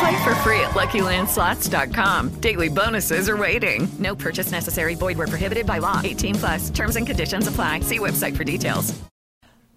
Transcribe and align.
Play 0.00 0.24
for 0.24 0.34
free 0.36 0.60
at 0.60 0.70
LuckyLandSlots.com. 0.70 2.40
Daily 2.40 2.68
bonuses 2.68 3.28
are 3.28 3.36
waiting. 3.36 3.88
No 3.98 4.14
purchase 4.14 4.50
necessary. 4.50 4.94
Void 4.94 5.18
where 5.18 5.28
prohibited 5.28 5.66
by 5.66 5.78
law. 5.78 6.00
18 6.02 6.34
plus. 6.34 6.70
Terms 6.70 6.96
and 6.96 7.06
conditions 7.06 7.46
apply. 7.46 7.80
See 7.80 7.98
website 7.98 8.36
for 8.36 8.44
details. 8.44 8.94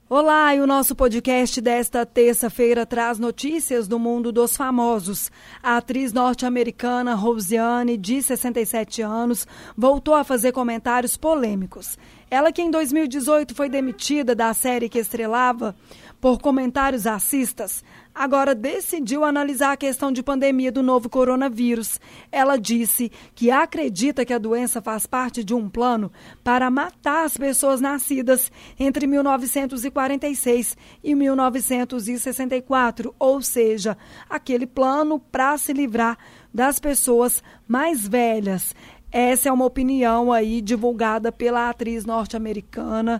Olá, 0.09 0.55
e 0.55 0.61
o 0.61 0.65
nosso 0.65 0.95
podcast 0.95 1.59
desta 1.59 2.05
terça-feira 2.05 2.85
traz 2.85 3.19
notícias 3.19 3.89
do 3.89 3.99
mundo 3.99 4.31
dos 4.31 4.55
famosos. 4.55 5.29
A 5.61 5.75
atriz 5.75 6.13
norte-americana 6.13 7.13
Rosiane, 7.13 7.97
de 7.97 8.21
67 8.21 9.01
anos, 9.01 9.45
voltou 9.75 10.13
a 10.13 10.23
fazer 10.23 10.53
comentários 10.53 11.17
polêmicos. 11.17 11.97
Ela 12.29 12.51
que 12.51 12.61
em 12.61 12.69
2018 12.69 13.55
foi 13.55 13.69
demitida 13.69 14.35
da 14.35 14.53
série 14.53 14.89
que 14.89 14.99
estrelava 14.99 15.73
por 16.19 16.39
comentários 16.39 17.05
racistas, 17.05 17.83
agora 18.13 18.55
decidiu 18.55 19.23
analisar 19.23 19.73
a 19.73 19.77
questão 19.77 20.11
de 20.11 20.23
pandemia 20.23 20.71
do 20.71 20.81
novo 20.81 21.07
coronavírus. 21.07 21.99
Ela 22.31 22.57
disse 22.57 23.11
que 23.35 23.51
acredita 23.51 24.25
que 24.25 24.33
a 24.33 24.39
doença 24.39 24.81
faz 24.81 25.05
parte 25.05 25.43
de 25.43 25.53
um 25.53 25.69
plano 25.69 26.11
para 26.43 26.71
matar 26.71 27.25
as 27.25 27.37
pessoas 27.37 27.79
nascidas 27.79 28.51
entre 28.79 29.05
1946 29.05 30.75
e 31.03 31.13
1964, 31.13 33.13
ou 33.19 33.41
seja, 33.41 33.95
aquele 34.27 34.65
plano 34.65 35.19
para 35.19 35.55
se 35.57 35.71
livrar 35.71 36.17
das 36.51 36.79
pessoas 36.79 37.43
mais 37.67 38.07
velhas. 38.07 38.73
Essa 39.19 39.49
é 39.49 39.51
uma 39.51 39.65
opinião 39.65 40.31
aí 40.31 40.61
divulgada 40.61 41.31
pela 41.31 41.71
atriz 41.71 42.05
norte-americana 42.05 43.19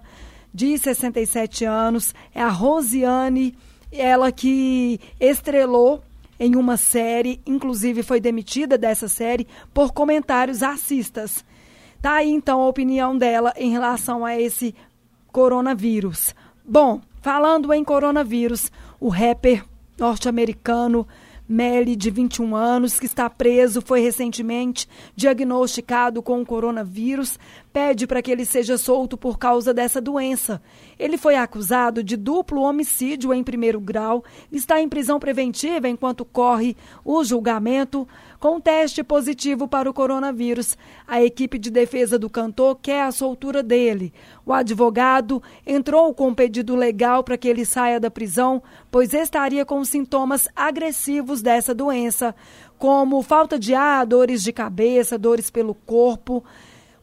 de 0.54 0.78
67 0.78 1.66
anos, 1.66 2.14
é 2.36 2.40
a 2.40 2.50
Rosiane, 2.50 3.58
ela 3.92 4.32
que 4.32 5.00
estrelou 5.20 6.04
em 6.40 6.56
uma 6.56 6.78
série, 6.78 7.42
inclusive 7.48 8.04
foi 8.04 8.20
demitida 8.20 8.78
dessa 8.78 9.08
série 9.08 9.48
por 9.74 9.92
comentários 9.92 10.62
racistas. 10.62 11.44
Tá 12.00 12.18
aí 12.18 12.30
então 12.30 12.62
a 12.62 12.68
opinião 12.68 13.18
dela 13.18 13.52
em 13.58 13.72
relação 13.72 14.24
a 14.24 14.40
esse 14.40 14.76
coronavírus. 15.32 16.36
Bom, 16.64 17.02
falando 17.24 17.74
em 17.74 17.84
coronavírus, 17.84 18.72
o 19.00 19.10
rapper 19.10 19.66
norte-americano 19.98 21.08
Melly, 21.48 21.96
de 21.96 22.10
21 22.10 22.56
anos, 22.56 23.00
que 23.00 23.06
está 23.06 23.30
preso, 23.30 23.82
foi 23.82 24.02
recentemente 24.02 24.88
diagnosticado 25.16 26.22
com 26.22 26.42
o 26.42 26.46
coronavírus, 26.46 27.40
pede 27.78 28.08
para 28.08 28.24
que 28.24 28.32
ele 28.32 28.44
seja 28.44 28.76
solto 28.76 29.16
por 29.16 29.38
causa 29.38 29.72
dessa 29.72 30.02
doença. 30.02 30.60
Ele 30.98 31.16
foi 31.16 31.36
acusado 31.36 32.04
de 32.04 32.18
duplo 32.18 32.64
homicídio 32.64 33.32
em 33.32 33.44
primeiro 33.44 33.80
grau, 33.80 34.24
está 34.52 34.82
em 34.82 34.90
prisão 34.90 35.20
preventiva 35.20 35.88
enquanto 35.88 36.26
corre 36.26 36.76
o 37.06 37.24
julgamento 37.24 38.08
com 38.40 38.60
teste 38.60 39.04
positivo 39.04 39.68
para 39.68 39.88
o 39.88 39.94
coronavírus. 39.94 40.76
A 41.08 41.22
equipe 41.22 41.60
de 41.60 41.70
defesa 41.70 42.18
do 42.18 42.32
cantor 42.32 42.80
quer 42.82 43.04
a 43.04 43.12
soltura 43.12 43.62
dele. 43.62 44.12
O 44.44 44.54
advogado 44.54 45.40
entrou 45.64 46.12
com 46.16 46.30
um 46.30 46.34
pedido 46.34 46.76
legal 46.76 47.24
para 47.24 47.38
que 47.38 47.48
ele 47.48 47.64
saia 47.64 48.00
da 48.00 48.10
prisão, 48.10 48.60
pois 48.90 49.14
estaria 49.14 49.64
com 49.64 49.86
sintomas 49.86 50.50
agressivos 50.56 51.44
dessa 51.44 51.76
doença, 51.76 52.34
como 52.80 53.22
falta 53.22 53.60
de 53.60 53.76
ar, 53.76 54.04
dores 54.04 54.42
de 54.42 54.52
cabeça, 54.52 55.16
dores 55.16 55.52
pelo 55.52 55.76
corpo. 55.76 56.44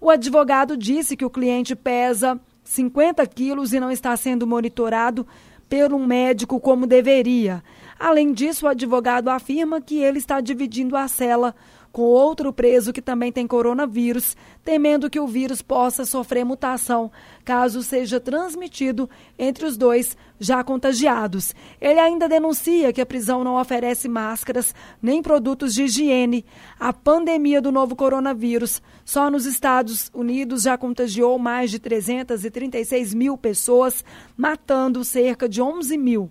O 0.04 0.10
advogado 0.10 0.76
disse 0.76 1.16
que 1.16 1.24
o 1.24 1.30
cliente 1.30 1.74
pesa 1.74 2.38
50 2.62 3.26
quilos 3.26 3.72
e 3.72 3.80
não 3.80 3.90
está 3.90 4.14
sendo 4.18 4.46
monitorado 4.46 5.26
pelo 5.66 5.98
médico 5.98 6.60
como 6.60 6.86
deveria. 6.86 7.64
Além 7.98 8.30
disso, 8.34 8.66
o 8.66 8.68
advogado 8.68 9.30
afirma 9.30 9.80
que 9.80 9.96
ele 9.96 10.18
está 10.18 10.42
dividindo 10.42 10.94
a 10.94 11.08
cela 11.08 11.54
com 11.94 12.02
outro 12.02 12.52
preso 12.52 12.92
que 12.92 13.00
também 13.00 13.30
tem 13.30 13.46
coronavírus, 13.46 14.36
temendo 14.64 15.08
que 15.08 15.20
o 15.20 15.28
vírus 15.28 15.62
possa 15.62 16.04
sofrer 16.04 16.44
mutação 16.44 17.08
caso 17.44 17.84
seja 17.84 18.18
transmitido 18.18 19.08
entre 19.38 19.64
os 19.64 19.76
dois 19.76 20.16
já 20.40 20.64
contagiados. 20.64 21.54
Ele 21.80 22.00
ainda 22.00 22.28
denuncia 22.28 22.92
que 22.92 23.00
a 23.00 23.06
prisão 23.06 23.44
não 23.44 23.60
oferece 23.60 24.08
máscaras 24.08 24.74
nem 25.00 25.22
produtos 25.22 25.72
de 25.72 25.84
higiene. 25.84 26.44
A 26.80 26.92
pandemia 26.92 27.62
do 27.62 27.70
novo 27.70 27.94
coronavírus 27.94 28.82
só 29.04 29.30
nos 29.30 29.46
Estados 29.46 30.10
Unidos 30.12 30.62
já 30.62 30.76
contagiou 30.76 31.38
mais 31.38 31.70
de 31.70 31.78
336 31.78 33.14
mil 33.14 33.38
pessoas, 33.38 34.04
matando 34.36 35.04
cerca 35.04 35.48
de 35.48 35.62
11 35.62 35.96
mil. 35.96 36.28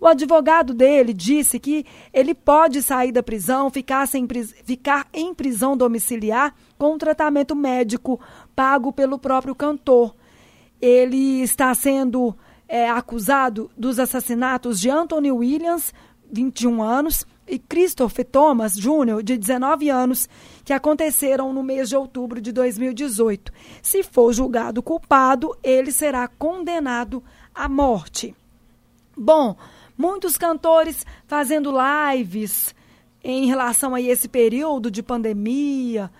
O 0.00 0.06
advogado 0.06 0.74
dele 0.74 1.12
disse 1.12 1.58
que 1.58 1.84
ele 2.12 2.34
pode 2.34 2.82
sair 2.82 3.12
da 3.12 3.22
prisão, 3.22 3.70
ficar, 3.70 4.06
sem, 4.06 4.26
ficar 4.64 5.06
em 5.12 5.34
prisão 5.34 5.76
domiciliar 5.76 6.54
com 6.76 6.98
tratamento 6.98 7.54
médico 7.54 8.20
pago 8.54 8.92
pelo 8.92 9.18
próprio 9.18 9.54
cantor. 9.54 10.14
Ele 10.80 11.42
está 11.42 11.72
sendo 11.74 12.36
é, 12.68 12.88
acusado 12.90 13.70
dos 13.76 13.98
assassinatos 13.98 14.80
de 14.80 14.90
Anthony 14.90 15.30
Williams, 15.30 15.92
21 16.30 16.82
anos, 16.82 17.26
e 17.46 17.58
Christopher 17.58 18.24
Thomas 18.24 18.74
Jr., 18.74 19.22
de 19.22 19.36
19 19.36 19.90
anos, 19.90 20.28
que 20.64 20.72
aconteceram 20.72 21.52
no 21.52 21.62
mês 21.62 21.88
de 21.88 21.96
outubro 21.96 22.40
de 22.40 22.52
2018. 22.52 23.52
Se 23.82 24.02
for 24.02 24.32
julgado 24.32 24.82
culpado, 24.82 25.56
ele 25.62 25.92
será 25.92 26.26
condenado 26.26 27.22
à 27.54 27.68
morte. 27.68 28.34
Bom, 29.16 29.56
muitos 29.96 30.36
cantores 30.36 31.04
fazendo 31.26 31.72
lives 31.72 32.74
em 33.22 33.46
relação 33.46 33.94
a 33.94 34.00
esse 34.00 34.28
período 34.28 34.90
de 34.90 35.02
pandemia. 35.02 36.10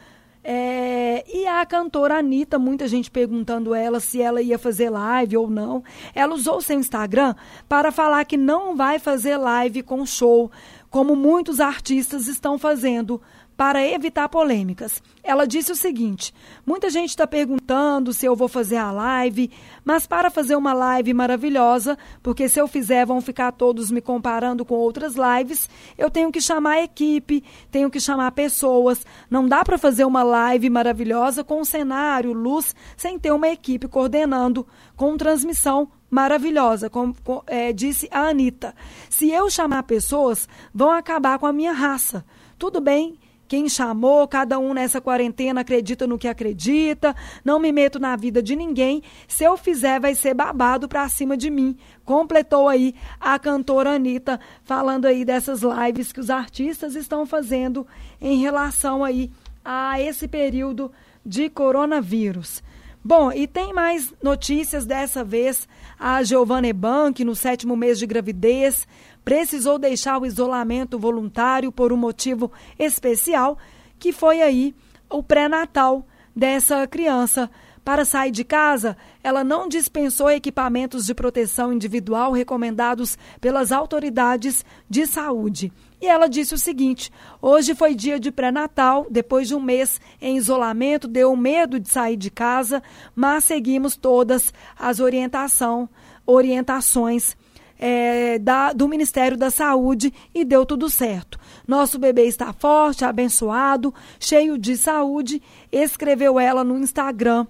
É, 0.46 1.24
e 1.26 1.46
a 1.46 1.64
cantora 1.64 2.18
Anitta, 2.18 2.58
muita 2.58 2.86
gente 2.86 3.10
perguntando 3.10 3.74
ela 3.74 3.98
se 3.98 4.20
ela 4.20 4.42
ia 4.42 4.58
fazer 4.58 4.90
live 4.90 5.38
ou 5.38 5.48
não. 5.48 5.82
Ela 6.14 6.34
usou 6.34 6.60
seu 6.60 6.78
Instagram 6.78 7.34
para 7.66 7.90
falar 7.90 8.24
que 8.24 8.36
não 8.36 8.76
vai 8.76 8.98
fazer 8.98 9.38
live 9.38 9.82
com 9.82 10.04
show, 10.04 10.50
como 10.90 11.16
muitos 11.16 11.60
artistas 11.60 12.26
estão 12.26 12.58
fazendo 12.58 13.20
para 13.56 13.86
evitar 13.86 14.28
polêmicas. 14.28 15.02
Ela 15.22 15.46
disse 15.46 15.72
o 15.72 15.76
seguinte: 15.76 16.34
muita 16.66 16.90
gente 16.90 17.10
está 17.10 17.26
perguntando 17.26 18.12
se 18.12 18.26
eu 18.26 18.34
vou 18.34 18.48
fazer 18.48 18.76
a 18.76 18.90
live, 18.90 19.50
mas 19.84 20.06
para 20.06 20.30
fazer 20.30 20.56
uma 20.56 20.72
live 20.72 21.14
maravilhosa, 21.14 21.96
porque 22.22 22.48
se 22.48 22.60
eu 22.60 22.66
fizer 22.66 23.06
vão 23.06 23.20
ficar 23.20 23.52
todos 23.52 23.90
me 23.90 24.00
comparando 24.00 24.64
com 24.64 24.74
outras 24.74 25.14
lives, 25.14 25.68
eu 25.96 26.10
tenho 26.10 26.32
que 26.32 26.40
chamar 26.40 26.82
equipe, 26.82 27.44
tenho 27.70 27.90
que 27.90 28.00
chamar 28.00 28.32
pessoas. 28.32 29.06
Não 29.30 29.46
dá 29.46 29.64
para 29.64 29.78
fazer 29.78 30.04
uma 30.04 30.22
live 30.22 30.68
maravilhosa 30.68 31.44
com 31.44 31.64
cenário, 31.64 32.32
luz, 32.32 32.74
sem 32.96 33.18
ter 33.18 33.32
uma 33.32 33.48
equipe 33.48 33.88
coordenando, 33.88 34.66
com 34.96 35.16
transmissão 35.16 35.88
maravilhosa, 36.10 36.88
como 36.88 37.14
é, 37.46 37.72
disse 37.72 38.08
a 38.10 38.28
Anitta. 38.28 38.74
Se 39.10 39.30
eu 39.30 39.50
chamar 39.50 39.82
pessoas, 39.82 40.48
vão 40.72 40.92
acabar 40.92 41.40
com 41.40 41.46
a 41.46 41.52
minha 41.52 41.72
raça. 41.72 42.24
Tudo 42.56 42.80
bem, 42.80 43.18
quem 43.54 43.68
chamou, 43.68 44.26
cada 44.26 44.58
um 44.58 44.74
nessa 44.74 45.00
quarentena 45.00 45.60
acredita 45.60 46.08
no 46.08 46.18
que 46.18 46.26
acredita, 46.26 47.14
não 47.44 47.60
me 47.60 47.70
meto 47.70 48.00
na 48.00 48.16
vida 48.16 48.42
de 48.42 48.56
ninguém. 48.56 49.00
Se 49.28 49.44
eu 49.44 49.56
fizer, 49.56 50.00
vai 50.00 50.12
ser 50.16 50.34
babado 50.34 50.88
pra 50.88 51.08
cima 51.08 51.36
de 51.36 51.50
mim. 51.50 51.76
Completou 52.04 52.68
aí 52.68 52.96
a 53.20 53.38
cantora 53.38 53.94
Anitta, 53.94 54.40
falando 54.64 55.06
aí 55.06 55.24
dessas 55.24 55.60
lives 55.62 56.10
que 56.10 56.18
os 56.18 56.30
artistas 56.30 56.96
estão 56.96 57.24
fazendo 57.24 57.86
em 58.20 58.40
relação 58.40 59.04
aí 59.04 59.30
a 59.64 60.00
esse 60.00 60.26
período 60.26 60.90
de 61.24 61.48
coronavírus. 61.48 62.60
Bom, 63.04 63.30
e 63.30 63.46
tem 63.46 63.72
mais 63.72 64.12
notícias 64.20 64.84
dessa 64.84 65.22
vez. 65.22 65.68
A 65.96 66.24
Giovanna 66.24 66.72
Bank, 66.72 67.22
no 67.22 67.36
sétimo 67.36 67.76
mês 67.76 68.00
de 68.00 68.06
gravidez, 68.06 68.84
precisou 69.24 69.78
deixar 69.78 70.20
o 70.20 70.26
isolamento 70.26 70.98
voluntário 70.98 71.72
por 71.72 71.92
um 71.92 71.96
motivo 71.96 72.52
especial, 72.78 73.58
que 73.98 74.12
foi 74.12 74.42
aí 74.42 74.74
o 75.08 75.22
pré-natal 75.22 76.06
dessa 76.34 76.86
criança. 76.86 77.50
Para 77.84 78.06
sair 78.06 78.30
de 78.30 78.44
casa, 78.44 78.96
ela 79.22 79.44
não 79.44 79.68
dispensou 79.68 80.30
equipamentos 80.30 81.04
de 81.04 81.14
proteção 81.14 81.70
individual 81.70 82.32
recomendados 82.32 83.18
pelas 83.42 83.70
autoridades 83.70 84.64
de 84.88 85.06
saúde. 85.06 85.70
E 86.00 86.06
ela 86.06 86.26
disse 86.26 86.54
o 86.54 86.58
seguinte: 86.58 87.12
hoje 87.42 87.74
foi 87.74 87.94
dia 87.94 88.18
de 88.18 88.32
pré-natal, 88.32 89.06
depois 89.10 89.48
de 89.48 89.54
um 89.54 89.60
mês 89.60 90.00
em 90.18 90.38
isolamento, 90.38 91.06
deu 91.06 91.36
medo 91.36 91.78
de 91.78 91.90
sair 91.90 92.16
de 92.16 92.30
casa, 92.30 92.82
mas 93.14 93.44
seguimos 93.44 93.96
todas 93.96 94.50
as 94.78 94.98
orientação, 94.98 95.86
orientações 96.26 97.36
é, 97.86 98.38
da, 98.38 98.72
do 98.72 98.88
Ministério 98.88 99.36
da 99.36 99.50
Saúde 99.50 100.10
e 100.34 100.42
deu 100.42 100.64
tudo 100.64 100.88
certo. 100.88 101.38
Nosso 101.68 101.98
bebê 101.98 102.24
está 102.24 102.50
forte, 102.50 103.04
abençoado, 103.04 103.92
cheio 104.18 104.56
de 104.56 104.74
saúde, 104.74 105.42
escreveu 105.70 106.40
ela 106.40 106.64
no 106.64 106.78
Instagram 106.78 107.46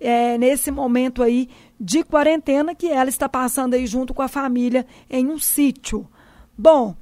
é, 0.00 0.38
nesse 0.38 0.70
momento 0.70 1.22
aí 1.22 1.50
de 1.78 2.02
quarentena 2.02 2.74
que 2.74 2.88
ela 2.88 3.10
está 3.10 3.28
passando 3.28 3.74
aí 3.74 3.86
junto 3.86 4.14
com 4.14 4.22
a 4.22 4.28
família 4.28 4.86
em 5.10 5.26
um 5.26 5.38
sítio. 5.38 6.08
Bom, 6.56 6.96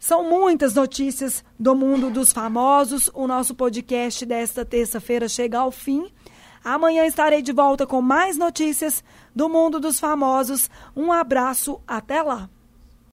são 0.00 0.28
muitas 0.28 0.74
notícias 0.74 1.44
do 1.56 1.76
mundo 1.76 2.10
dos 2.10 2.32
famosos. 2.32 3.08
O 3.14 3.28
nosso 3.28 3.54
podcast 3.54 4.26
desta 4.26 4.64
terça-feira 4.64 5.28
chega 5.28 5.60
ao 5.60 5.70
fim. 5.70 6.10
Amanhã 6.64 7.06
estarei 7.06 7.42
de 7.42 7.52
volta 7.52 7.86
com 7.86 8.00
mais 8.00 8.36
notícias 8.36 9.02
do 9.34 9.48
mundo 9.48 9.78
dos 9.80 9.98
famosos. 9.98 10.68
Um 10.96 11.12
abraço, 11.12 11.80
até 11.86 12.22
lá! 12.22 12.48